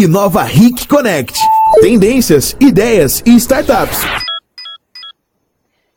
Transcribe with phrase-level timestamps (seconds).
[0.00, 1.38] e nova RIC Connect.
[1.82, 3.98] Tendências, ideias e startups.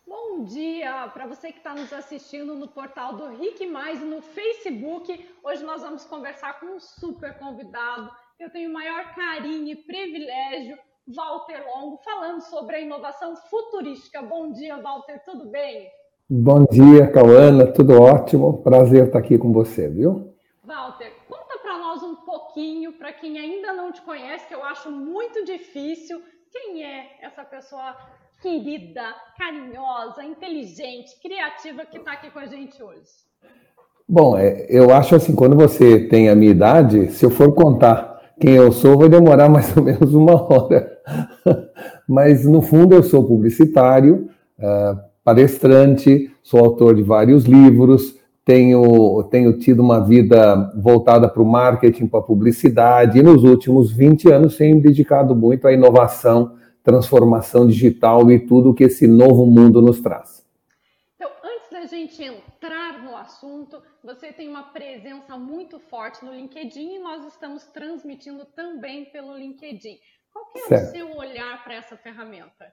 [0.06, 5.26] Bom dia para você que está nos assistindo no portal do RIC Mais no Facebook.
[5.42, 8.10] Hoje nós vamos conversar com um super convidado.
[8.38, 10.78] Eu tenho o maior carinho e privilégio,
[11.08, 14.22] Walter Longo, falando sobre a inovação futurística.
[14.22, 15.88] Bom dia, Walter, tudo bem?
[16.30, 18.62] Bom dia, Cauana, tudo ótimo.
[18.64, 20.36] Prazer estar aqui com você, viu?
[20.62, 22.16] Walter, conta para nós um
[22.54, 27.44] pouquinho, para quem ainda não te conhece, que eu acho muito difícil, quem é essa
[27.44, 27.96] pessoa
[28.42, 29.02] querida,
[29.38, 33.10] carinhosa, inteligente, criativa que está aqui com a gente hoje?
[34.08, 38.22] Bom, é, eu acho assim, quando você tem a minha idade, se eu for contar
[38.40, 41.02] quem eu sou, vai demorar mais ou menos uma hora.
[42.08, 49.58] Mas, no fundo, eu sou publicitário, uh, palestrante, sou autor de vários livros, tenho, tenho
[49.58, 54.58] tido uma vida voltada para o marketing, para a publicidade, e nos últimos 20 anos
[54.58, 60.02] tenho me dedicado muito à inovação, transformação digital e tudo que esse novo mundo nos
[60.02, 60.46] traz.
[61.16, 66.96] Então, antes da gente entrar no assunto, você tem uma presença muito forte no LinkedIn
[66.96, 69.98] e nós estamos transmitindo também pelo LinkedIn.
[70.34, 70.90] Qual é certo.
[70.90, 72.66] o seu olhar para essa ferramenta?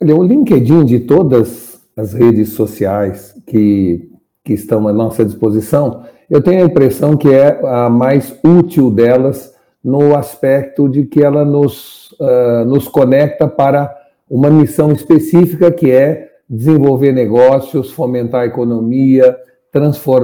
[0.00, 4.11] Olha, o LinkedIn de todas as redes sociais que,
[4.44, 9.54] que estão à nossa disposição, eu tenho a impressão que é a mais útil delas
[9.84, 13.94] no aspecto de que ela nos, uh, nos conecta para
[14.28, 19.36] uma missão específica que é desenvolver negócios, fomentar a economia,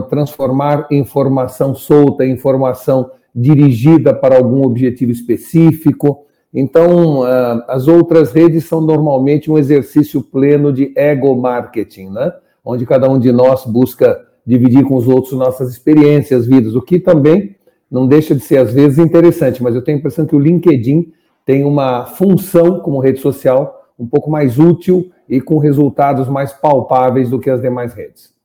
[0.09, 6.27] transformar informação solta informação dirigida para algum objetivo específico.
[6.53, 12.33] Então, uh, as outras redes são normalmente um exercício pleno de ego marketing, né?
[12.65, 16.99] Onde cada um de nós busca dividir com os outros nossas experiências, vidas, o que
[16.99, 17.57] também
[17.91, 21.13] não deixa de ser, às vezes, interessante, mas eu tenho a impressão que o LinkedIn
[21.45, 27.31] tem uma função como rede social um pouco mais útil e com resultados mais palpáveis
[27.31, 28.38] do que as demais redes.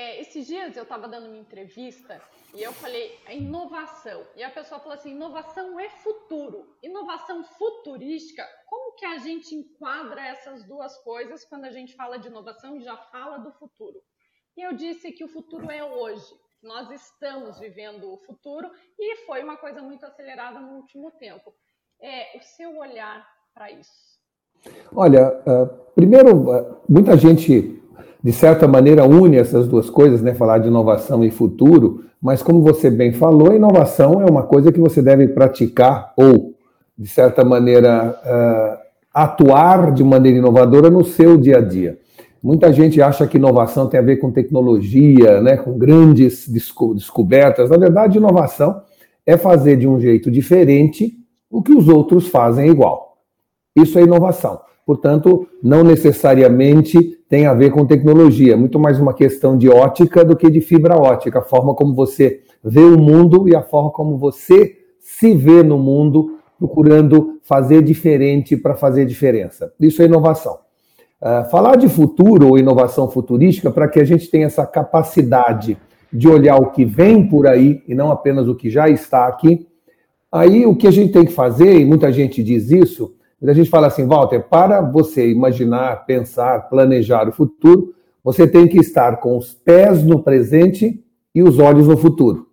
[0.00, 2.18] É, esses dias eu estava dando uma entrevista
[2.54, 4.26] e eu falei a inovação.
[4.34, 6.74] E a pessoa falou assim: inovação é futuro.
[6.82, 12.28] Inovação futurística, como que a gente enquadra essas duas coisas quando a gente fala de
[12.28, 14.00] inovação e já fala do futuro?
[14.56, 16.34] E eu disse que o futuro é hoje.
[16.62, 21.54] Nós estamos vivendo o futuro e foi uma coisa muito acelerada no último tempo.
[22.00, 24.18] É o seu olhar para isso?
[24.94, 27.80] Olha, uh, primeiro, uh, muita gente
[28.22, 30.34] de certa maneira, une essas duas coisas, né?
[30.34, 34.80] Falar de inovação e futuro, mas como você bem falou, inovação é uma coisa que
[34.80, 36.54] você deve praticar ou,
[36.96, 38.78] de certa maneira, uh,
[39.12, 41.98] atuar de maneira inovadora no seu dia a dia.
[42.42, 47.68] Muita gente acha que inovação tem a ver com tecnologia, né, com grandes desco descobertas.
[47.68, 48.80] Na verdade, inovação
[49.26, 51.14] é fazer de um jeito diferente
[51.50, 53.18] o que os outros fazem igual.
[53.76, 54.60] Isso é inovação.
[54.86, 60.34] Portanto, não necessariamente tem a ver com tecnologia, muito mais uma questão de ótica do
[60.34, 64.18] que de fibra ótica, a forma como você vê o mundo e a forma como
[64.18, 69.72] você se vê no mundo, procurando fazer diferente para fazer diferença.
[69.78, 70.58] Isso é inovação.
[71.22, 75.78] Uh, falar de futuro ou inovação futurística para que a gente tenha essa capacidade
[76.12, 79.68] de olhar o que vem por aí e não apenas o que já está aqui.
[80.32, 83.14] Aí o que a gente tem que fazer, e muita gente diz isso,
[83.48, 88.78] a gente fala assim, Walter, para você imaginar, pensar, planejar o futuro, você tem que
[88.78, 91.02] estar com os pés no presente
[91.34, 92.48] e os olhos no futuro.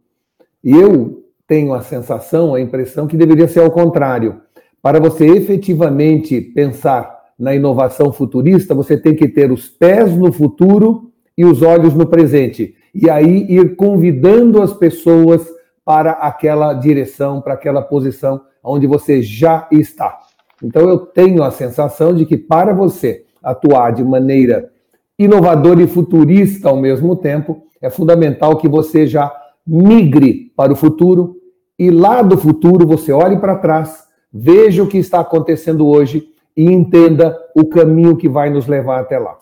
[0.64, 4.42] E eu tenho a sensação, a impressão que deveria ser ao contrário.
[4.82, 11.12] Para você efetivamente pensar na inovação futurista, você tem que ter os pés no futuro
[11.38, 12.76] e os olhos no presente.
[12.94, 15.46] E aí ir convidando as pessoas
[15.86, 20.18] para aquela direção, para aquela posição onde você já está.
[20.64, 24.72] Então eu tenho a sensação de que para você atuar de maneira
[25.18, 29.34] inovadora e futurista ao mesmo tempo, é fundamental que você já
[29.66, 31.38] migre para o futuro
[31.78, 36.66] e lá do futuro você olhe para trás, veja o que está acontecendo hoje e
[36.66, 39.38] entenda o caminho que vai nos levar até lá.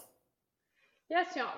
[1.09, 1.54] E assim, ó,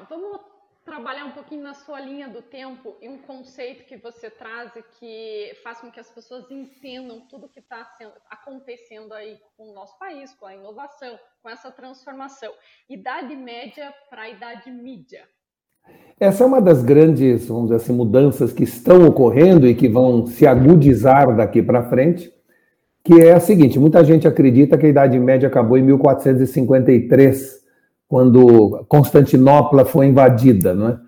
[0.97, 4.81] trabalhar um pouquinho na sua linha do tempo e um conceito que você traz e
[4.99, 7.87] que faz com que as pessoas entendam tudo que está
[8.31, 12.51] acontecendo aí com o nosso país, com a inovação, com essa transformação.
[12.89, 15.21] Idade média para a idade mídia.
[16.19, 20.25] Essa é uma das grandes, vamos dizer assim, mudanças que estão ocorrendo e que vão
[20.25, 22.33] se agudizar daqui para frente,
[23.03, 27.56] que é a seguinte: muita gente acredita que a Idade Média acabou em 1453
[28.07, 30.99] quando Constantinopla foi invadida, não é?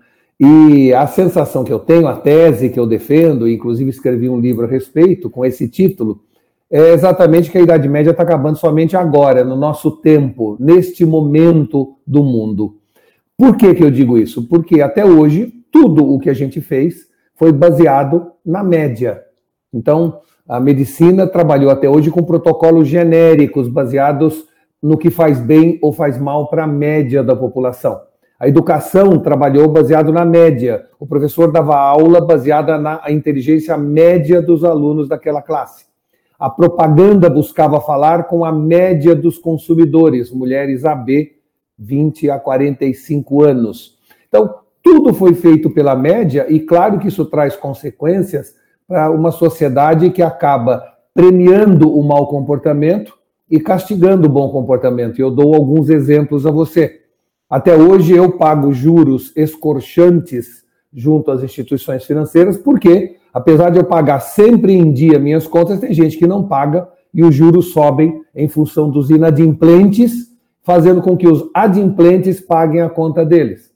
[0.42, 4.64] E a sensação que eu tenho, a tese que eu defendo, inclusive escrevi um livro
[4.64, 6.22] a respeito com esse título,
[6.70, 11.96] é exatamente que a Idade Média está acabando somente agora, no nosso tempo, neste momento
[12.06, 12.76] do mundo.
[13.36, 14.48] Por que, que eu digo isso?
[14.48, 19.22] Porque até hoje, tudo o que a gente fez foi baseado na média.
[19.74, 24.44] Então, a medicina trabalhou até hoje com protocolos genéricos, baseados
[24.82, 28.00] no que faz bem ou faz mal para a média da população.
[28.38, 30.86] A educação trabalhou baseado na média.
[30.98, 35.84] O professor dava aula baseada na inteligência média dos alunos daquela classe.
[36.38, 41.32] A propaganda buscava falar com a média dos consumidores, mulheres AB,
[41.78, 43.98] 20 a 45 anos.
[44.26, 48.54] Então, tudo foi feito pela média, e claro que isso traz consequências
[48.88, 50.82] para uma sociedade que acaba
[51.12, 53.19] premiando o mau comportamento
[53.50, 55.18] e castigando o bom comportamento.
[55.18, 57.00] Eu dou alguns exemplos a você.
[57.48, 64.20] Até hoje eu pago juros escorchantes junto às instituições financeiras, porque, apesar de eu pagar
[64.20, 68.48] sempre em dia minhas contas, tem gente que não paga e os juros sobem em
[68.48, 70.30] função dos inadimplentes,
[70.62, 73.72] fazendo com que os adimplentes paguem a conta deles.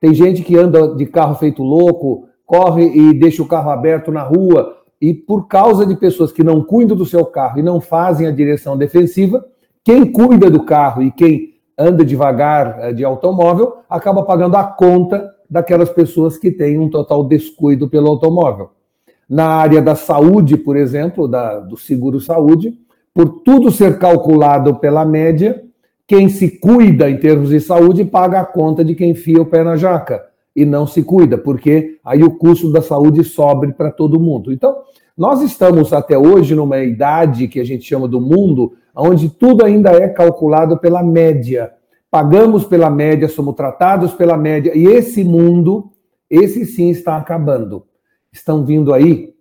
[0.00, 4.22] Tem gente que anda de carro feito louco, corre e deixa o carro aberto na
[4.22, 8.26] rua, e por causa de pessoas que não cuidam do seu carro e não fazem
[8.26, 9.44] a direção defensiva,
[9.84, 15.32] quem cuida do carro e quem anda devagar eh, de automóvel, acaba pagando a conta
[15.48, 18.70] daquelas pessoas que têm um total descuido pelo automóvel.
[19.28, 22.76] Na área da saúde, por exemplo, da, do seguro-saúde,
[23.14, 25.62] por tudo ser calculado pela média,
[26.06, 29.62] quem se cuida em termos de saúde paga a conta de quem fia o pé
[29.62, 30.27] na jaca
[30.58, 34.52] e não se cuida, porque aí o custo da saúde sobe para todo mundo.
[34.52, 34.76] Então,
[35.16, 39.90] nós estamos até hoje numa idade que a gente chama do mundo onde tudo ainda
[39.90, 41.72] é calculado pela média.
[42.10, 45.92] Pagamos pela média, somos tratados pela média, e esse mundo,
[46.28, 47.84] esse sim está acabando.
[48.32, 49.34] Estão vindo aí,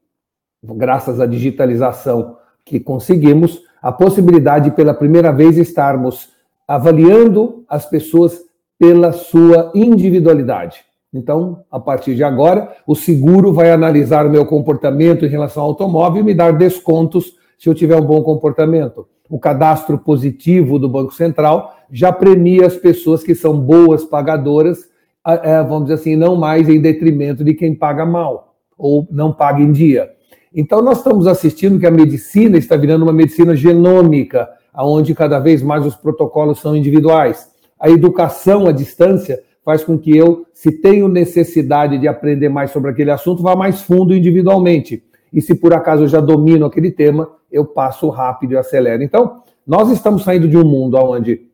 [0.63, 6.29] graças à digitalização que conseguimos, a possibilidade de pela primeira vez estarmos
[6.67, 8.39] avaliando as pessoas
[8.77, 10.86] pela sua individualidade.
[11.13, 15.69] Então, a partir de agora, o seguro vai analisar o meu comportamento em relação ao
[15.69, 20.89] automóvel e me dar descontos se eu tiver um bom comportamento o cadastro positivo do
[20.89, 24.89] Banco Central já premia as pessoas que são boas pagadoras,
[25.25, 29.61] é, vamos dizer assim, não mais em detrimento de quem paga mal ou não paga
[29.61, 30.11] em dia.
[30.53, 35.61] Então, nós estamos assistindo que a medicina está virando uma medicina genômica, onde cada vez
[35.61, 37.49] mais os protocolos são individuais.
[37.79, 42.89] A educação à distância faz com que eu, se tenho necessidade de aprender mais sobre
[42.89, 45.03] aquele assunto, vá mais fundo individualmente.
[45.33, 49.03] E se por acaso eu já domino aquele tema, eu passo rápido e acelero.
[49.03, 51.49] Então, nós estamos saindo de um mundo onde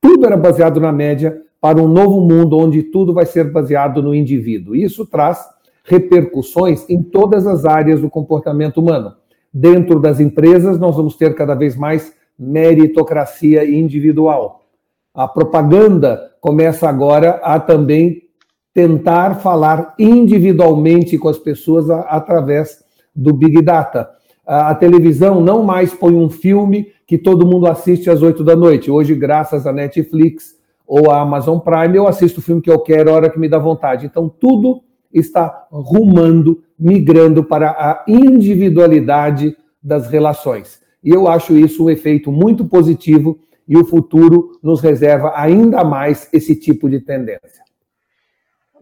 [0.00, 4.12] tudo era baseado na média para um novo mundo onde tudo vai ser baseado no
[4.12, 4.74] indivíduo.
[4.74, 5.38] Isso traz
[5.84, 9.14] repercussões em todas as áreas do comportamento humano.
[9.52, 14.62] Dentro das empresas, nós vamos ter cada vez mais meritocracia individual.
[15.14, 18.24] A propaganda começa agora a também
[18.74, 22.84] tentar falar individualmente com as pessoas através
[23.16, 24.10] do Big Data
[24.46, 28.90] a televisão não mais põe um filme que todo mundo assiste às oito da noite.
[28.90, 30.54] Hoje, graças à Netflix
[30.86, 33.48] ou à Amazon Prime, eu assisto o filme que eu quero, a hora que me
[33.48, 34.04] dá vontade.
[34.04, 40.78] Então, tudo está rumando, migrando para a individualidade das relações.
[41.02, 46.32] E eu acho isso um efeito muito positivo e o futuro nos reserva ainda mais
[46.32, 47.64] esse tipo de tendência.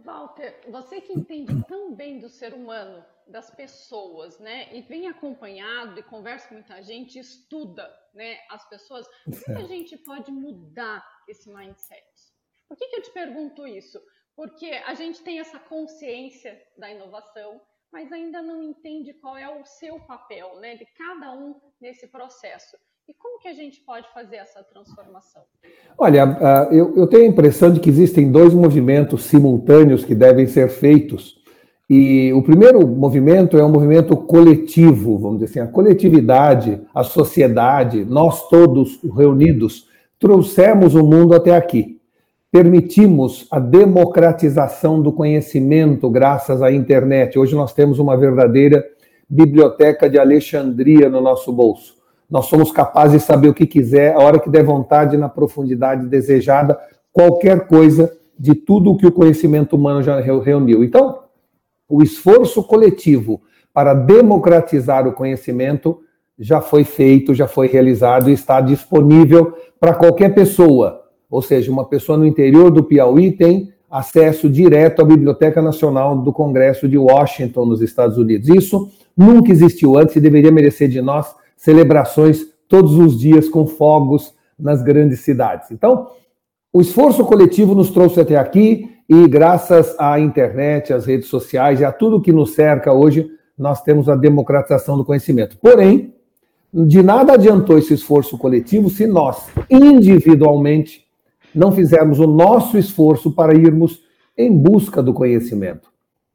[0.05, 4.69] Walter, você que entende tão bem do ser humano, das pessoas, né?
[4.75, 8.39] E vem acompanhado e conversa com muita gente, estuda, né?
[8.51, 9.07] As pessoas.
[9.45, 12.05] Como a gente pode mudar esse mindset?
[12.69, 14.01] Por que, que eu te pergunto isso?
[14.35, 17.61] Porque a gente tem essa consciência da inovação,
[17.93, 20.77] mas ainda não entende qual é o seu papel, né?
[20.77, 22.77] De cada um nesse processo.
[23.09, 25.43] E como que a gente pode fazer essa transformação?
[25.99, 26.37] Olha,
[26.73, 31.43] eu tenho a impressão de que existem dois movimentos simultâneos que devem ser feitos
[31.95, 38.03] e o primeiro movimento é um movimento coletivo, vamos dizer assim, a coletividade, a sociedade,
[38.03, 42.01] nós todos reunidos, trouxemos o mundo até aqui.
[42.51, 47.39] Permitimos a democratização do conhecimento graças à internet.
[47.39, 48.83] Hoje nós temos uma verdadeira
[49.29, 52.02] biblioteca de Alexandria no nosso bolso.
[52.33, 56.07] Nós somos capazes de saber o que quiser, a hora que der vontade, na profundidade
[56.07, 56.81] desejada,
[57.13, 60.83] qualquer coisa de tudo o que o conhecimento humano já reuniu.
[60.83, 61.25] Então,
[61.87, 65.99] o esforço coletivo para democratizar o conhecimento
[66.39, 71.03] já foi feito, já foi realizado e está disponível para qualquer pessoa.
[71.31, 76.33] Ou seja, uma pessoa no interior do Piauí tem acesso direto à Biblioteca Nacional do
[76.33, 78.49] Congresso de Washington, nos Estados Unidos.
[78.49, 84.35] Isso nunca existiu antes e deveria merecer de nós celebrações todos os dias com fogos
[84.59, 85.71] nas grandes cidades.
[85.71, 86.09] Então,
[86.73, 91.85] o esforço coletivo nos trouxe até aqui e graças à internet, às redes sociais e
[91.85, 95.57] a tudo que nos cerca hoje, nós temos a democratização do conhecimento.
[95.59, 96.13] Porém,
[96.75, 101.05] de nada adiantou esse esforço coletivo se nós, individualmente,
[101.55, 104.01] não fizermos o nosso esforço para irmos
[104.37, 105.91] em busca do conhecimento,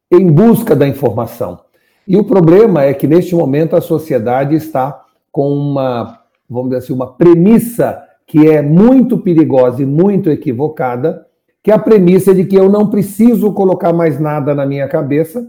[0.10, 1.60] em busca da informação.
[2.08, 6.94] E o problema é que neste momento a sociedade está com uma, vamos dizer assim,
[6.94, 11.26] uma premissa que é muito perigosa e muito equivocada,
[11.64, 15.48] que é a premissa de que eu não preciso colocar mais nada na minha cabeça,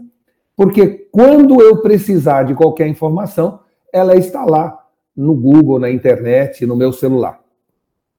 [0.55, 3.59] porque quando eu precisar de qualquer informação,
[3.93, 4.77] ela está lá
[5.15, 7.39] no Google, na internet, no meu celular.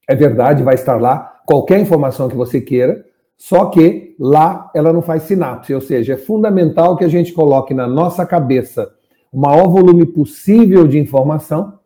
[0.08, 3.04] É verdade, vai estar lá qualquer informação que você queira,
[3.36, 7.72] só que lá ela não faz sinapse, ou seja, é fundamental que a gente coloque
[7.72, 8.92] na nossa cabeça
[9.32, 11.78] o maior volume possível de informação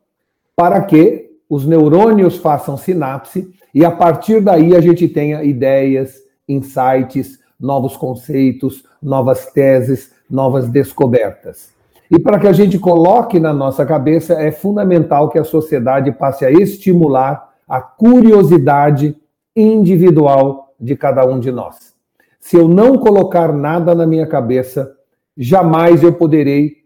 [0.56, 7.38] para que os neurônios façam sinapse e a partir daí a gente tenha ideias, insights,
[7.60, 11.72] novos conceitos, novas teses, novas descobertas.
[12.10, 16.44] E para que a gente coloque na nossa cabeça, é fundamental que a sociedade passe
[16.44, 19.16] a estimular a curiosidade
[19.56, 21.94] individual de cada um de nós.
[22.38, 24.92] Se eu não colocar nada na minha cabeça,
[25.36, 26.83] jamais eu poderei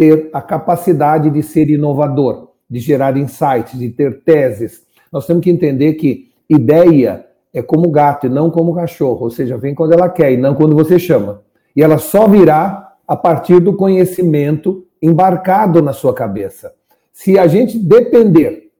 [0.00, 4.80] ter a capacidade de ser inovador, de gerar insights, de ter teses.
[5.12, 9.58] Nós temos que entender que ideia é como gato e não como cachorro, ou seja,
[9.58, 11.42] vem quando ela quer e não quando você chama.
[11.76, 16.72] E ela só virá a partir do conhecimento embarcado na sua cabeça.
[17.12, 18.70] Se a gente depender,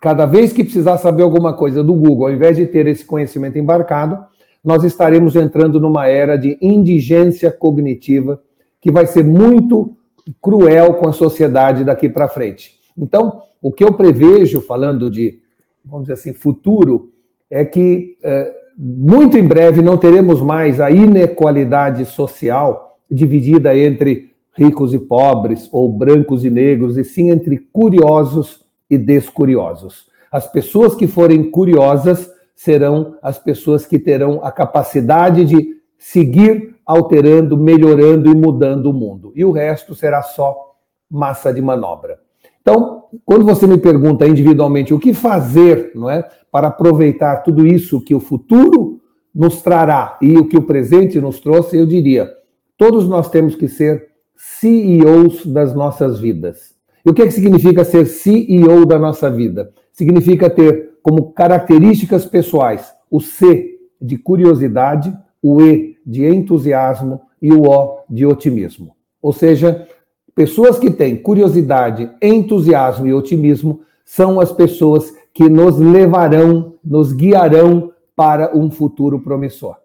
[0.00, 3.58] cada vez que precisar saber alguma coisa do Google, ao invés de ter esse conhecimento
[3.58, 4.24] embarcado,
[4.64, 8.40] nós estaremos entrando numa era de indigência cognitiva
[8.80, 9.95] que vai ser muito
[10.40, 12.76] cruel com a sociedade daqui para frente.
[12.96, 15.40] Então, o que eu prevejo, falando de,
[15.84, 17.10] vamos dizer assim, futuro,
[17.50, 24.94] é que é, muito em breve não teremos mais a inequalidade social dividida entre ricos
[24.94, 30.06] e pobres, ou brancos e negros, e sim entre curiosos e descuriosos.
[30.32, 37.56] As pessoas que forem curiosas serão as pessoas que terão a capacidade de seguir alterando,
[37.56, 39.32] melhorando e mudando o mundo.
[39.34, 40.54] E o resto será só
[41.10, 42.20] massa de manobra.
[42.62, 48.00] Então, quando você me pergunta individualmente o que fazer, não é, para aproveitar tudo isso
[48.00, 49.00] que o futuro
[49.34, 52.32] nos trará e o que o presente nos trouxe, eu diria:
[52.76, 56.74] Todos nós temos que ser CEOs das nossas vidas.
[57.04, 59.70] E o que, é que significa ser CEO da nossa vida?
[59.92, 67.68] Significa ter como características pessoais o C de curiosidade, o E de entusiasmo e o
[67.68, 68.94] O de otimismo.
[69.20, 69.86] Ou seja,
[70.34, 77.92] pessoas que têm curiosidade, entusiasmo e otimismo são as pessoas que nos levarão, nos guiarão
[78.14, 79.76] para um futuro promissor.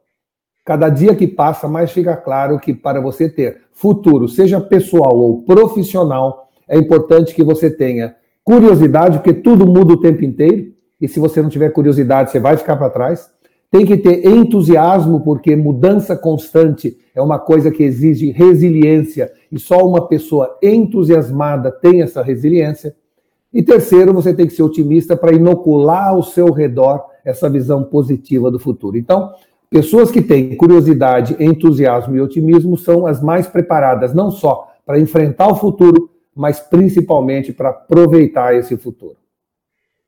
[0.63, 5.41] Cada dia que passa, mais fica claro que para você ter futuro, seja pessoal ou
[5.41, 10.71] profissional, é importante que você tenha curiosidade, porque tudo muda o tempo inteiro.
[11.01, 13.29] E se você não tiver curiosidade, você vai ficar para trás.
[13.71, 19.77] Tem que ter entusiasmo, porque mudança constante é uma coisa que exige resiliência, e só
[19.77, 22.95] uma pessoa entusiasmada tem essa resiliência.
[23.53, 28.51] E terceiro, você tem que ser otimista para inocular ao seu redor essa visão positiva
[28.51, 28.97] do futuro.
[28.97, 29.33] Então,
[29.71, 35.47] Pessoas que têm curiosidade, entusiasmo e otimismo são as mais preparadas, não só para enfrentar
[35.47, 39.15] o futuro, mas principalmente para aproveitar esse futuro.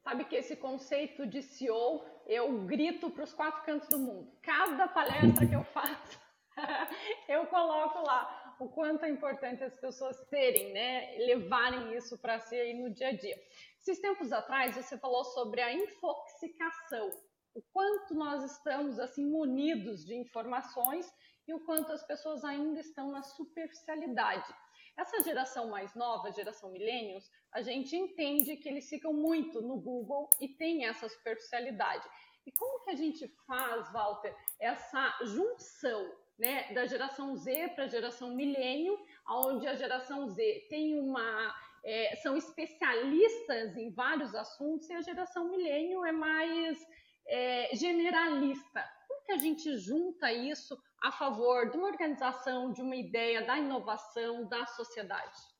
[0.04, 4.32] Sabe que esse conceito de CEO eu grito para os quatro cantos do mundo.
[4.42, 6.20] Cada palestra que eu faço,
[7.28, 12.56] eu coloco lá o quanto é importante as pessoas terem, né, levarem isso para si
[12.56, 13.36] aí no dia a dia.
[13.80, 17.12] Esses tempos atrás você falou sobre a infoxicação
[17.56, 21.12] o quanto nós estamos assim munidos de informações
[21.48, 24.52] e o quanto as pessoas ainda estão na superficialidade.
[24.98, 30.30] Essa geração mais nova, geração millennials, a gente entende que eles ficam muito no Google
[30.40, 32.08] e tem essa superficialidade.
[32.46, 37.88] E como que a gente faz, Walter, essa junção né, da geração Z para a
[37.88, 38.98] geração milênio,
[39.28, 45.50] onde a geração Z tem uma é, são especialistas em vários assuntos e a geração
[45.50, 46.80] milênio é mais
[47.28, 48.84] é, generalista.
[49.08, 53.60] Como que a gente junta isso a favor de uma organização, de uma ideia, da
[53.60, 55.54] inovação, da sociedade?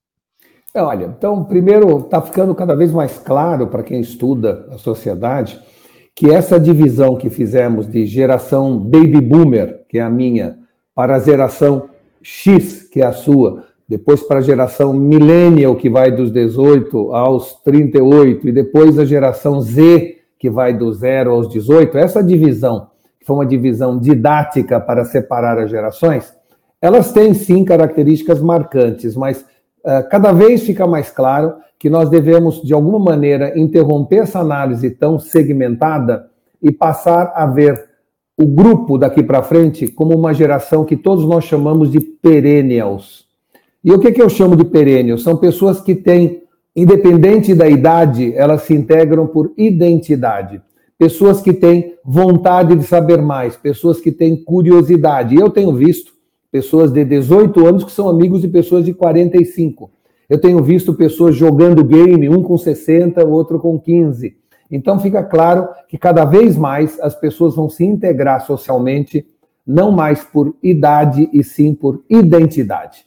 [0.74, 5.62] É, olha, então, primeiro, está ficando cada vez mais claro para quem estuda a sociedade
[6.16, 10.60] que essa divisão que fizemos de geração baby boomer, que é a minha,
[10.96, 11.90] para a geração
[12.22, 17.56] X, que é a sua, depois para a geração millennial, que vai dos 18 aos
[17.64, 22.93] 38, e depois a geração Z, que vai do 0 aos 18, essa divisão,
[23.24, 26.34] que foi uma divisão didática para separar as gerações,
[26.82, 32.62] elas têm sim características marcantes, mas uh, cada vez fica mais claro que nós devemos,
[32.62, 36.28] de alguma maneira, interromper essa análise tão segmentada
[36.62, 37.86] e passar a ver
[38.38, 43.26] o grupo daqui para frente como uma geração que todos nós chamamos de perennials.
[43.82, 45.24] E o que, que eu chamo de perennials?
[45.24, 46.44] São pessoas que têm,
[46.76, 50.62] independente da idade, elas se integram por identidade.
[51.04, 55.36] Pessoas que têm vontade de saber mais, pessoas que têm curiosidade.
[55.36, 56.14] Eu tenho visto
[56.52, 59.92] pessoas de 18 anos que são amigos de pessoas de 45
[60.30, 64.36] eu tenho visto pessoas jogando game, um com 60, o outro com 15.
[64.72, 69.26] Então fica claro que cada vez mais as pessoas vão se integrar socialmente,
[69.66, 73.06] não mais por idade e sim por identidade.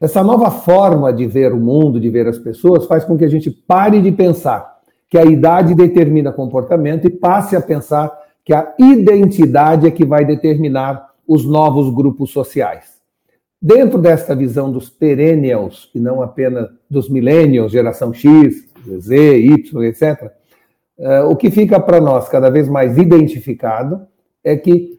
[0.00, 3.28] Essa nova forma de ver o mundo, de ver as pessoas, faz com que a
[3.28, 4.80] gente pare de pensar
[5.12, 8.10] que a idade determina comportamento e passe a pensar
[8.42, 12.94] que a identidade é que vai determinar os novos grupos sociais.
[13.60, 18.66] Dentro desta visão dos perennials, e não apenas dos millennials, geração X,
[19.00, 20.32] Z, Y, etc.,
[20.96, 24.06] uh, o que fica para nós cada vez mais identificado
[24.42, 24.98] é que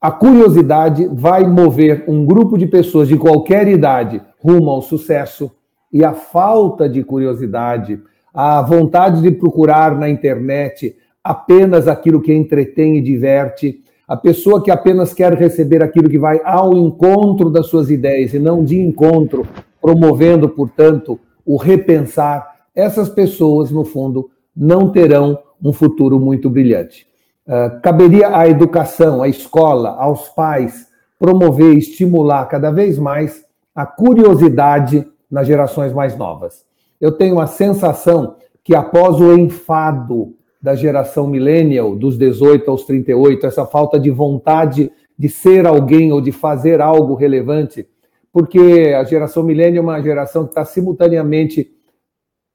[0.00, 5.50] a curiosidade vai mover um grupo de pessoas de qualquer idade rumo ao sucesso
[5.92, 8.00] e a falta de curiosidade,
[8.34, 14.70] a vontade de procurar na internet apenas aquilo que entretém e diverte, a pessoa que
[14.70, 19.46] apenas quer receber aquilo que vai ao encontro das suas ideias e não de encontro,
[19.80, 27.06] promovendo, portanto, o repensar, essas pessoas, no fundo, não terão um futuro muito brilhante.
[27.46, 30.88] Uh, caberia à educação, à escola, aos pais,
[31.18, 36.64] promover e estimular cada vez mais a curiosidade nas gerações mais novas.
[37.00, 43.46] Eu tenho a sensação que após o enfado da geração millennial, dos 18 aos 38,
[43.46, 47.86] essa falta de vontade de ser alguém ou de fazer algo relevante,
[48.32, 51.70] porque a geração millennial é uma geração que está simultaneamente,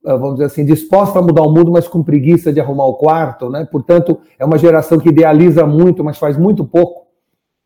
[0.05, 2.95] ah, vamos dizer assim, disposta a mudar o mundo, mas com preguiça de arrumar o
[2.95, 3.67] quarto, né?
[3.71, 7.07] Portanto, é uma geração que idealiza muito, mas faz muito pouco.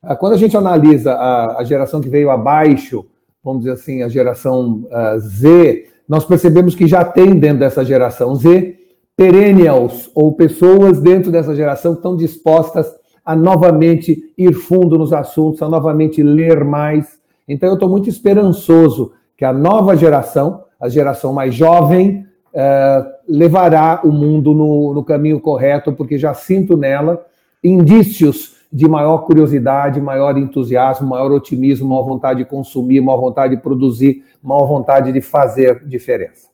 [0.02, 3.06] Ah, quando a gente analisa a, geração que veio abaixo,
[3.42, 8.36] vamos dizer assim, a geração uh, Z, nós percebemos que já tem dentro dessa geração
[8.36, 8.76] Z
[9.18, 12.86] perennials ou pessoas dentro dessa geração que estão dispostas
[13.26, 17.18] a novamente ir fundo nos assuntos, a novamente ler mais.
[17.48, 24.02] Então eu estou muito esperançoso que a nova geração, a geração mais jovem, eh, levará
[24.04, 27.26] o mundo no, no caminho correto, porque já sinto nela
[27.64, 33.62] indícios de maior curiosidade, maior entusiasmo, maior otimismo, maior vontade de consumir, maior vontade de
[33.62, 36.52] produzir, maior vontade de fazer diferença.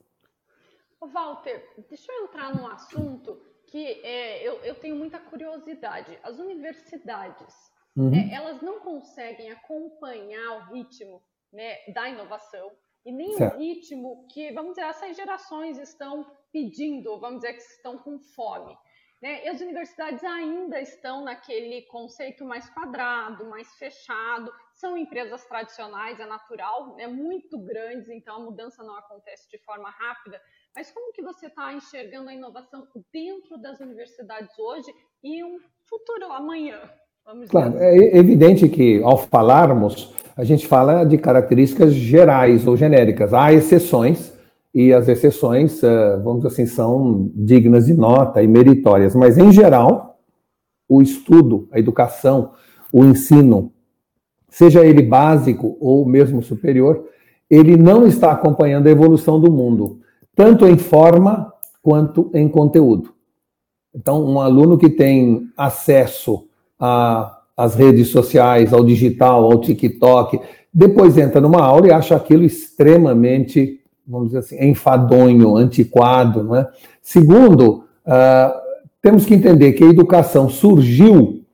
[1.01, 6.19] Walter, deixa eu entrar num assunto que é, eu, eu, tenho muita curiosidade.
[6.21, 7.55] As universidades,
[7.95, 8.13] uhum.
[8.13, 11.21] é, elas não conseguem acompanhar o ritmo
[11.53, 12.69] né, da inovação
[13.05, 13.55] e nem certo.
[13.55, 18.75] o ritmo que, vamos dizer, essas gerações estão pedindo, vamos dizer, que estão com fome.
[19.21, 19.45] Né?
[19.45, 24.51] E as universidades ainda estão naquele conceito mais quadrado, mais fechado.
[24.73, 27.05] São empresas tradicionais, é natural, né?
[27.05, 30.39] muito grandes, então a mudança não acontece de forma rápida.
[30.73, 36.31] Mas como que você está enxergando a inovação dentro das universidades hoje e um futuro
[36.31, 36.79] amanhã?
[37.49, 37.85] claro, assim.
[37.85, 43.33] é evidente que ao falarmos, a gente fala de características gerais ou genéricas.
[43.33, 44.33] Há exceções,
[44.73, 50.19] e as exceções, eh, vamos assim, são dignas de nota e meritórias, mas em geral,
[50.87, 52.51] o estudo, a educação,
[52.91, 53.71] o ensino,
[54.49, 57.05] seja ele básico ou mesmo superior,
[57.49, 59.99] ele não está acompanhando a evolução do mundo
[60.39, 61.51] tanto em forma
[61.81, 63.13] quanto em conteúdo.
[63.93, 66.47] Então, um aluno que tem acesso
[67.57, 70.39] às redes sociais, ao digital, ao TikTok,
[70.73, 73.78] depois entra numa aula e acha aquilo extremamente,
[74.09, 76.43] vamos dizer assim, enfadonho, antiquado.
[76.43, 76.67] Não é?
[77.01, 78.59] Segundo, uh,
[79.01, 81.45] temos que entender que a educação surgiu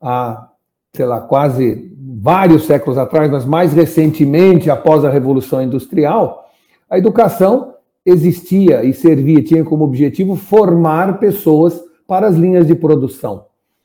[0.00, 0.48] há,
[0.94, 6.48] sei lá, quase vários séculos atrás, mas mais recentemente, após a Revolução Industrial,
[6.88, 13.44] a educação existia e servia, tinha como objetivo formar pessoas para as linhas de produção.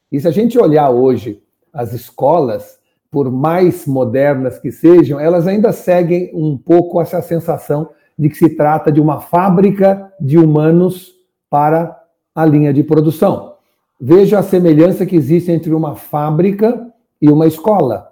[0.09, 1.41] E se a gente olhar hoje
[1.73, 2.79] as escolas,
[3.11, 8.49] por mais modernas que sejam, elas ainda seguem um pouco essa sensação de que se
[8.49, 11.13] trata de uma fábrica de humanos
[11.49, 11.99] para
[12.35, 13.53] a linha de produção.
[13.99, 16.87] Veja a semelhança que existe entre uma fábrica
[17.21, 18.11] e uma escola.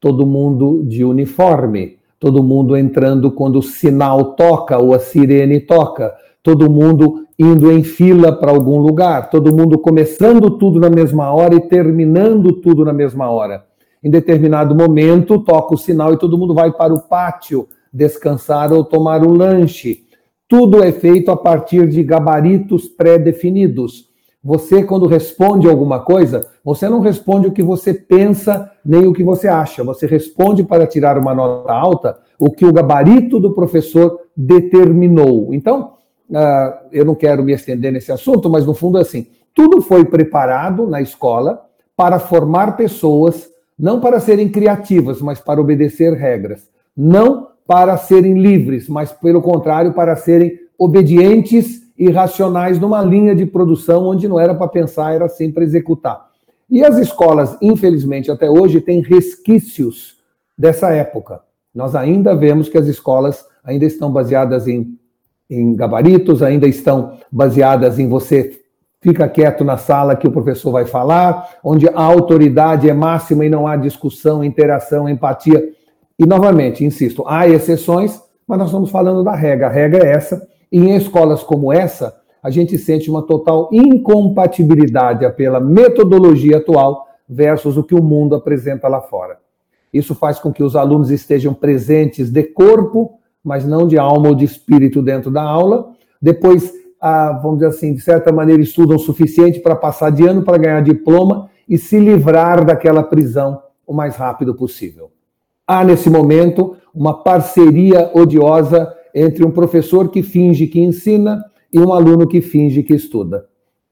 [0.00, 6.14] Todo mundo de uniforme, todo mundo entrando quando o sinal toca ou a sirene toca,
[6.42, 11.54] todo mundo indo em fila para algum lugar, todo mundo começando tudo na mesma hora
[11.54, 13.64] e terminando tudo na mesma hora.
[14.02, 18.84] Em determinado momento, toca o sinal e todo mundo vai para o pátio descansar ou
[18.84, 20.04] tomar um lanche.
[20.48, 24.08] Tudo é feito a partir de gabaritos pré-definidos.
[24.42, 29.22] Você, quando responde alguma coisa, você não responde o que você pensa nem o que
[29.22, 29.82] você acha.
[29.84, 35.52] Você responde para tirar uma nota alta o que o gabarito do professor determinou.
[35.52, 35.94] Então,
[36.30, 40.04] uh, eu não quero me estender nesse assunto, mas no fundo é assim: tudo foi
[40.04, 46.70] preparado na escola para formar pessoas, não para serem criativas, mas para obedecer regras.
[46.96, 53.44] Não para serem livres, mas pelo contrário, para serem obedientes e racionais numa linha de
[53.44, 56.28] produção onde não era para pensar, era sempre executar.
[56.70, 60.16] E as escolas, infelizmente, até hoje, têm resquícios
[60.56, 61.42] dessa época.
[61.74, 64.98] Nós ainda vemos que as escolas ainda estão baseadas em,
[65.50, 68.58] em gabaritos, ainda estão baseadas em você
[69.00, 73.48] fica quieto na sala que o professor vai falar, onde a autoridade é máxima e
[73.48, 75.62] não há discussão, interação, empatia.
[76.18, 79.68] E, novamente, insisto, há exceções, mas nós estamos falando da regra.
[79.68, 85.30] A regra é essa, e em escolas como essa, a gente sente uma total incompatibilidade
[85.32, 89.38] pela metodologia atual versus o que o mundo apresenta lá fora.
[89.92, 94.34] Isso faz com que os alunos estejam presentes de corpo, mas não de alma ou
[94.34, 95.92] de espírito dentro da aula.
[96.20, 100.42] Depois, ah, vamos dizer assim, de certa maneira, estudam o suficiente para passar de ano,
[100.42, 105.10] para ganhar diploma e se livrar daquela prisão o mais rápido possível.
[105.70, 111.92] Há, nesse momento, uma parceria odiosa entre um professor que finge que ensina e um
[111.92, 113.44] aluno que finge que estuda.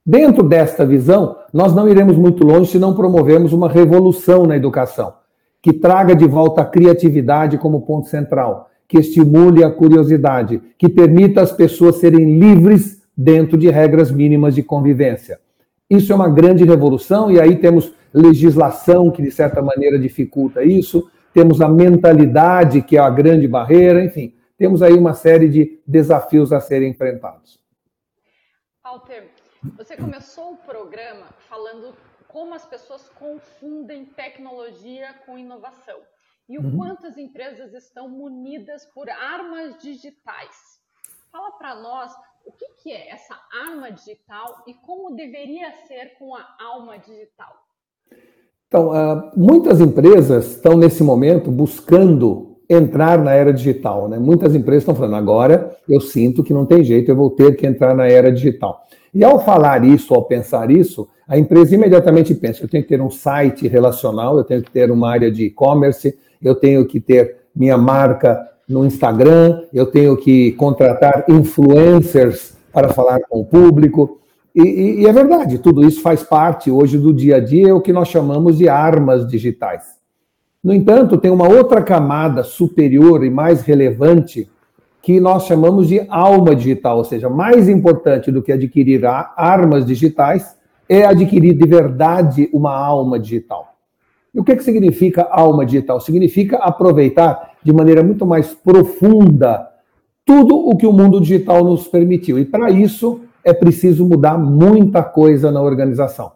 [0.04, 5.12] Dentro desta visão, nós não iremos muito longe se não promovermos uma revolução na educação,
[5.60, 11.42] que traga de volta a criatividade como ponto central, que estimule a curiosidade, que permita
[11.42, 15.38] as pessoas serem livres dentro de regras mínimas de convivência.
[15.90, 21.06] Isso é uma grande revolução, e aí temos legislação que, de certa maneira, dificulta isso,
[21.36, 26.52] temos a mentalidade, que é a grande barreira, enfim temos aí uma série de desafios
[26.52, 27.58] a serem enfrentados.
[28.82, 29.30] Walter,
[29.76, 31.94] você começou o programa falando
[32.28, 36.00] como as pessoas confundem tecnologia com inovação
[36.48, 36.76] e o uhum.
[36.76, 40.80] quanto as empresas estão munidas por armas digitais.
[41.30, 46.34] Fala para nós o que, que é essa arma digital e como deveria ser com
[46.34, 47.62] a alma digital.
[48.68, 54.08] Então, uh, muitas empresas estão nesse momento buscando entrar na era digital.
[54.08, 54.18] Né?
[54.18, 57.66] Muitas empresas estão falando, agora eu sinto que não tem jeito, eu vou ter que
[57.66, 58.84] entrar na era digital.
[59.14, 63.00] E ao falar isso, ao pensar isso, a empresa imediatamente pensa: eu tenho que ter
[63.00, 67.36] um site relacional, eu tenho que ter uma área de e-commerce, eu tenho que ter
[67.54, 74.20] minha marca no Instagram, eu tenho que contratar influencers para falar com o público.
[74.56, 77.74] E, e, e é verdade, tudo isso faz parte hoje do dia a dia, é
[77.74, 79.96] o que nós chamamos de armas digitais.
[80.64, 84.48] No entanto, tem uma outra camada superior e mais relevante
[85.02, 90.56] que nós chamamos de alma digital, ou seja, mais importante do que adquirir armas digitais
[90.88, 93.74] é adquirir de verdade uma alma digital.
[94.34, 96.00] E o que, que significa alma digital?
[96.00, 99.68] Significa aproveitar de maneira muito mais profunda
[100.24, 102.38] tudo o que o mundo digital nos permitiu.
[102.38, 106.32] E para isso é preciso mudar muita coisa na organização.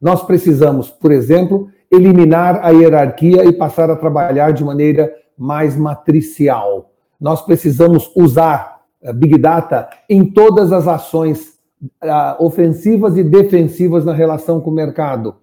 [0.00, 6.92] Nós precisamos, por exemplo, eliminar a hierarquia e passar a trabalhar de maneira mais matricial.
[7.20, 14.12] Nós precisamos usar eh, Big Data em todas as ações uh, ofensivas e defensivas na
[14.12, 15.34] relação com o mercado.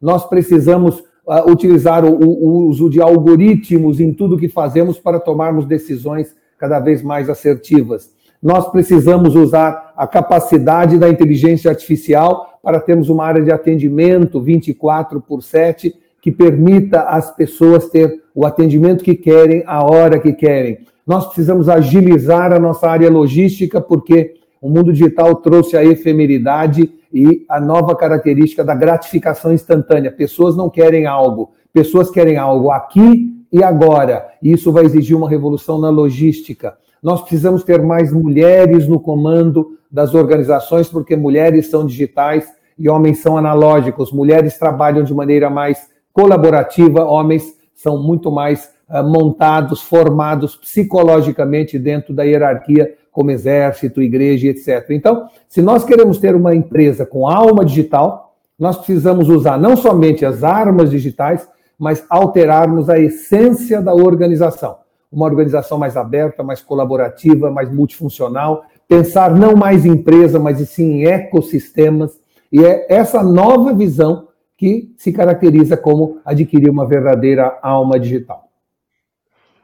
[0.00, 5.66] Nós precisamos uh, utilizar o, o, uso de algoritmos em tudo que fazemos para tomarmos
[5.66, 8.12] decisões cada vez mais assertivas.
[8.40, 15.20] Nós precisamos usar a capacidade da inteligência artificial para termos uma área de atendimento 24
[15.20, 20.78] por 7 que permita às pessoas ter o atendimento que querem, a hora que querem.
[21.06, 27.44] Nós precisamos agilizar a nossa área logística, porque o mundo digital trouxe a efemeridade e
[27.46, 30.10] a nova característica da gratificação instantânea.
[30.10, 34.26] Pessoas não querem algo, pessoas querem algo aqui e agora.
[34.42, 36.74] E isso vai exigir uma revolução na logística.
[37.04, 43.18] Nós precisamos ter mais mulheres no comando das organizações, porque mulheres são digitais e homens
[43.18, 44.10] são analógicos.
[44.10, 52.14] Mulheres trabalham de maneira mais colaborativa, homens são muito mais uh, montados, formados psicologicamente dentro
[52.14, 54.86] da hierarquia, como exército, igreja, etc.
[54.88, 60.24] Então, se nós queremos ter uma empresa com alma digital, Nós precisamos usar não somente
[60.24, 64.83] as armas digitais, mas alterarmos a essência da organização.
[65.14, 71.02] Uma organização mais aberta, mais colaborativa, mais multifuncional, pensar não mais em empresa, mas sim
[71.02, 72.20] em ecossistemas.
[72.50, 78.50] E é essa nova visão que se caracteriza como adquirir uma verdadeira alma digital.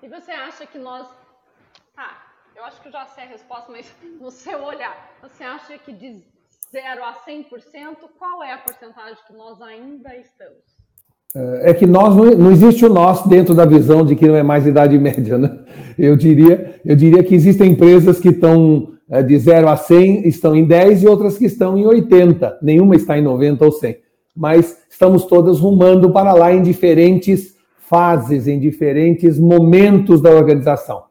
[0.03, 1.09] E você acha que nós.
[1.95, 2.23] Tá,
[2.55, 5.93] eu acho que eu já sei a resposta, mas no seu olhar, você acha que
[5.93, 6.25] de
[6.71, 10.80] 0 a 100%, qual é a porcentagem que nós ainda estamos?
[11.35, 14.43] É, é que nós não, existe o nós dentro da visão de que não é
[14.43, 15.59] mais idade média, né?
[15.99, 20.57] Eu diria, eu diria que existem empresas que estão é, de 0 a 100, estão
[20.57, 22.59] em 10 e outras que estão em 80.
[22.63, 23.97] Nenhuma está em 90 ou 100.
[24.37, 27.55] Mas estamos todas rumando para lá em diferentes
[27.89, 31.03] fases, em diferentes momentos da organização.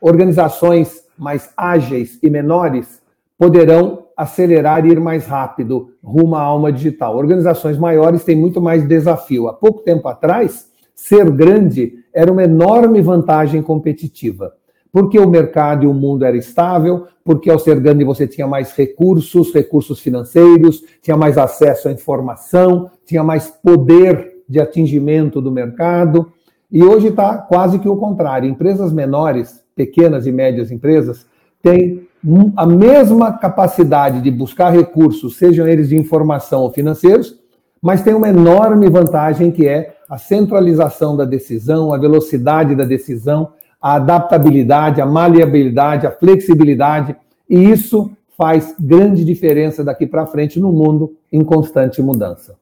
[0.00, 3.00] Organizações mais ágeis e menores
[3.38, 7.16] poderão acelerar e ir mais rápido rumo à alma digital.
[7.16, 9.48] Organizações maiores têm muito mais desafio.
[9.48, 14.54] Há pouco tempo atrás, ser grande era uma enorme vantagem competitiva.
[14.90, 18.72] Porque o mercado e o mundo era estável, porque ao ser grande você tinha mais
[18.72, 26.32] recursos, recursos financeiros, tinha mais acesso à informação, tinha mais poder de atingimento do mercado.
[26.72, 28.48] E hoje está quase que o contrário.
[28.48, 31.26] Empresas menores, pequenas e médias empresas,
[31.60, 32.06] têm
[32.56, 37.38] a mesma capacidade de buscar recursos, sejam eles de informação ou financeiros,
[37.80, 43.52] mas tem uma enorme vantagem que é a centralização da decisão, a velocidade da decisão,
[43.80, 47.14] a adaptabilidade, a maleabilidade, a flexibilidade,
[47.48, 52.58] e isso faz grande diferença daqui para frente no mundo em constante mudança.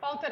[0.00, 0.30] Walter,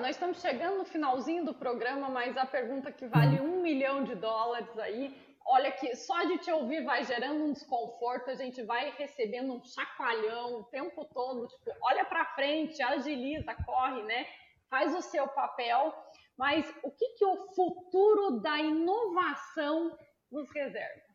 [0.00, 4.14] nós estamos chegando no finalzinho do programa, mas a pergunta que vale um milhão de
[4.14, 5.12] dólares aí
[5.50, 9.60] olha que só de te ouvir vai gerando um desconforto, a gente vai recebendo um
[9.64, 14.26] chacoalhão o tempo todo, tipo, olha para frente, agiliza, corre, né?
[14.70, 15.92] Faz o seu papel.
[16.38, 19.90] Mas o que, que o futuro da inovação
[20.30, 21.10] nos reserva?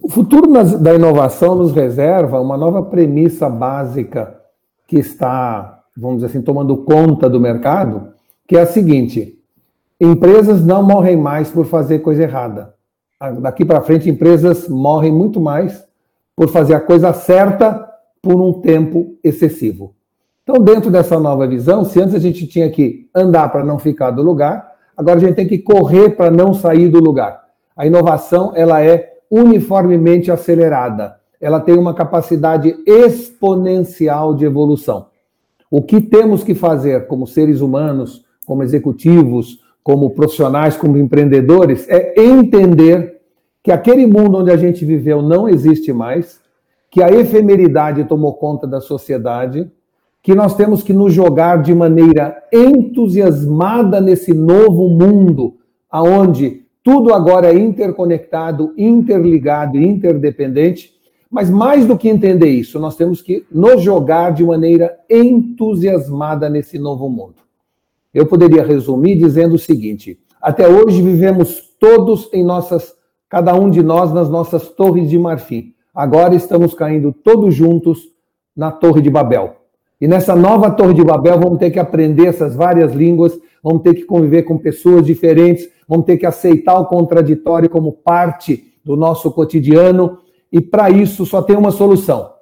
[0.00, 4.40] O futuro da inovação nos reserva uma nova premissa básica
[4.86, 8.14] que está, vamos dizer assim, tomando conta do mercado,
[8.48, 9.38] que é a seguinte:
[10.00, 12.74] empresas não morrem mais por fazer coisa errada
[13.40, 15.84] daqui para frente, empresas morrem muito mais
[16.34, 17.88] por fazer a coisa certa
[18.20, 19.94] por um tempo excessivo.
[20.42, 24.10] Então, dentro dessa nova visão, se antes a gente tinha que andar para não ficar
[24.10, 27.42] do lugar, agora a gente tem que correr para não sair do lugar.
[27.76, 31.16] A inovação, ela é uniformemente acelerada.
[31.40, 35.06] Ela tem uma capacidade exponencial de evolução.
[35.70, 42.14] O que temos que fazer como seres humanos, como executivos, como profissionais, como empreendedores, é
[42.20, 43.11] entender
[43.62, 46.40] que aquele mundo onde a gente viveu não existe mais,
[46.90, 49.70] que a efemeridade tomou conta da sociedade,
[50.22, 55.56] que nós temos que nos jogar de maneira entusiasmada nesse novo mundo,
[55.90, 60.92] aonde tudo agora é interconectado, interligado, interdependente.
[61.30, 66.78] Mas mais do que entender isso, nós temos que nos jogar de maneira entusiasmada nesse
[66.78, 67.36] novo mundo.
[68.12, 72.94] Eu poderia resumir dizendo o seguinte: até hoje vivemos todos em nossas,
[73.32, 75.72] cada um de nós nas nossas torres de marfim.
[75.94, 78.00] Agora estamos caindo todos juntos
[78.54, 79.56] na Torre de Babel.
[79.98, 83.32] E nessa nova Torre de Babel vamos ter que aprender essas várias línguas,
[83.64, 88.74] vamos ter que conviver com pessoas diferentes, vamos ter que aceitar o contraditório como parte
[88.84, 90.18] do nosso cotidiano.
[90.52, 92.32] E para isso só tem uma solução: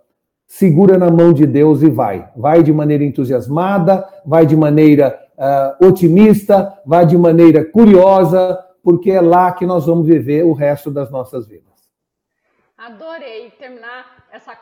[0.45, 2.29] segura na mão de Deus e vai.
[2.37, 9.21] Vai de maneira entusiasmada, vai de maneira uh, otimista, vá de maneira curiosa, porque é
[9.21, 11.71] lá que nós vamos viver o resto das nossas vidas.
[12.77, 14.59] Adorei terminar essa,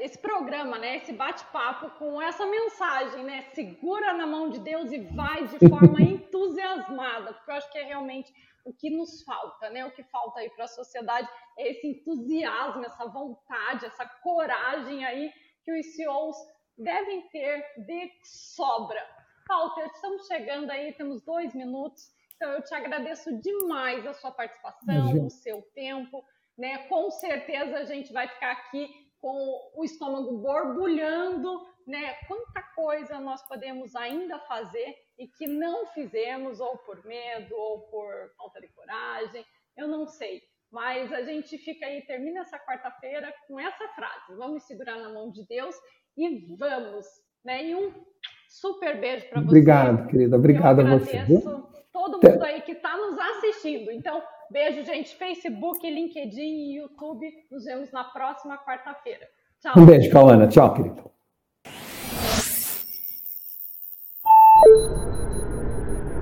[0.00, 0.96] esse programa, né?
[0.96, 3.42] Esse bate-papo com essa mensagem, né?
[3.54, 7.84] Segura na mão de Deus e vai de forma entusiasmada, porque eu acho que é
[7.84, 8.32] realmente
[8.64, 9.84] o que nos falta, né?
[9.84, 15.32] O que falta aí para a sociedade é esse entusiasmo, essa vontade, essa coragem aí
[15.64, 16.36] que os CEOs
[16.76, 19.00] devem ter de sobra
[19.48, 22.12] Walter, estamos chegando aí, temos dois minutos.
[22.38, 26.24] Então, eu te agradeço demais a sua participação, o seu tempo.
[26.56, 26.78] Né?
[26.86, 28.88] Com certeza a gente vai ficar aqui
[29.20, 32.14] com o estômago borbulhando, né?
[32.28, 38.12] Quanta coisa nós podemos ainda fazer e que não fizemos, ou por medo, ou por
[38.36, 39.44] falta de coragem,
[39.76, 40.40] eu não sei.
[40.70, 45.32] Mas a gente fica aí, termina essa quarta-feira com essa frase: vamos segurar na mão
[45.32, 45.74] de Deus
[46.16, 47.04] e vamos,
[47.44, 47.64] né?
[47.64, 47.92] E um
[48.48, 49.46] Super beijo para você.
[49.46, 50.36] Obrigado, querida.
[50.36, 51.18] Obrigado a você
[51.98, 52.30] todo tá.
[52.30, 53.90] mundo aí que está nos assistindo.
[53.90, 55.16] Então, beijo, gente.
[55.16, 57.28] Facebook, LinkedIn e YouTube.
[57.50, 59.26] Nos vemos na próxima quarta-feira.
[59.60, 59.72] Tchau.
[59.76, 60.46] Um beijo, Kawana.
[60.46, 61.10] Tchau, querido.